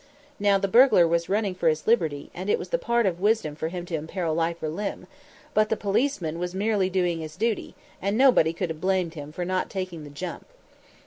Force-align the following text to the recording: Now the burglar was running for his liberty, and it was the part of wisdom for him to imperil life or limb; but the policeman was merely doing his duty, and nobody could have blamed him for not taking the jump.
Now 0.39 0.57
the 0.57 0.67
burglar 0.67 1.07
was 1.07 1.29
running 1.29 1.53
for 1.53 1.67
his 1.69 1.85
liberty, 1.85 2.31
and 2.33 2.49
it 2.49 2.57
was 2.57 2.69
the 2.69 2.79
part 2.79 3.05
of 3.05 3.19
wisdom 3.21 3.55
for 3.55 3.67
him 3.67 3.85
to 3.85 3.93
imperil 3.95 4.33
life 4.33 4.63
or 4.63 4.67
limb; 4.67 5.05
but 5.53 5.69
the 5.69 5.77
policeman 5.77 6.39
was 6.39 6.55
merely 6.55 6.89
doing 6.89 7.19
his 7.19 7.35
duty, 7.35 7.75
and 8.01 8.17
nobody 8.17 8.51
could 8.51 8.69
have 8.71 8.81
blamed 8.81 9.13
him 9.13 9.31
for 9.31 9.45
not 9.45 9.69
taking 9.69 10.03
the 10.03 10.09
jump. 10.09 10.47